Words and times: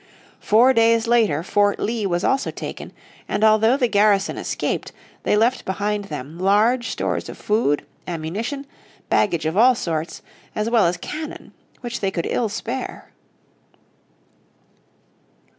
Four 0.39 0.73
days 0.73 1.05
later 1.07 1.43
Fort 1.43 1.79
Lee 1.79 2.07
was 2.07 2.23
also 2.23 2.49
taken, 2.49 2.91
and 3.29 3.43
although 3.43 3.77
the 3.77 3.87
garrison 3.87 4.35
escaped 4.35 4.91
they 5.21 5.37
left 5.37 5.63
behind 5.63 6.05
them 6.05 6.39
large 6.39 6.89
stores 6.89 7.29
of 7.29 7.37
food, 7.37 7.85
ammunition, 8.07 8.65
baggage 9.11 9.45
of 9.45 9.55
all 9.55 9.75
sorts, 9.75 10.23
as 10.55 10.71
well 10.71 10.87
as 10.87 10.97
cannon, 10.97 11.51
which 11.81 11.99
they 11.99 12.09
could 12.09 12.25
ill 12.27 12.49
spare. 12.49 13.11